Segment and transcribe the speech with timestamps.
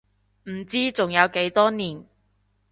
[0.49, 2.03] 唔知仲有幾多年